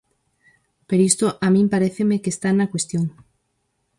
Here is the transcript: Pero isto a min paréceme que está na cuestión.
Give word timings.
Pero 0.87 1.05
isto 1.11 1.25
a 1.45 1.47
min 1.55 1.67
paréceme 1.73 2.21
que 2.23 2.31
está 2.35 2.49
na 2.53 2.69
cuestión. 2.73 3.05